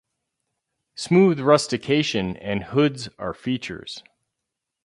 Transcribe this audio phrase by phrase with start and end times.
[0.95, 4.01] Smooth rustication and hoods are features.